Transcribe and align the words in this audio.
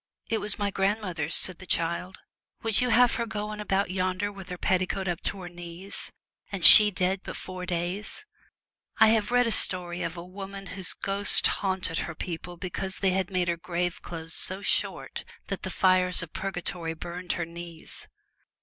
'It 0.31 0.39
was 0.39 0.57
my 0.57 0.71
grandmother's,' 0.71 1.35
said 1.35 1.59
the 1.59 1.67
child; 1.67 2.17
'would 2.63 2.81
you 2.81 2.89
have 2.89 3.13
her 3.17 3.27
going 3.27 3.59
about 3.59 3.91
yonder 3.91 4.31
with 4.31 4.49
her 4.49 4.57
petticoat 4.57 5.07
up 5.07 5.21
to 5.25 5.41
her 5.41 5.47
knees, 5.47 6.11
and 6.51 6.65
she 6.65 6.89
dead 6.89 7.21
but 7.23 7.35
four 7.35 7.67
days?' 7.67 8.25
I 8.99 9.09
have 9.09 9.29
read 9.29 9.45
a 9.45 9.51
story 9.51 10.01
of 10.01 10.17
a 10.17 10.25
woman 10.25 10.65
whose 10.73 10.93
ghost 10.93 11.45
haunted 11.45 11.99
her 11.99 12.15
people 12.15 12.57
because 12.57 12.97
they 12.97 13.11
had 13.11 13.29
made 13.29 13.47
her 13.47 13.57
grave 13.57 14.01
clothes 14.01 14.33
so 14.33 14.63
short 14.63 15.23
that 15.49 15.61
the 15.61 15.69
fires 15.69 16.23
of 16.23 16.33
purgatory 16.33 16.95
burned 16.95 17.33
her 17.33 17.45
knees. 17.45 18.07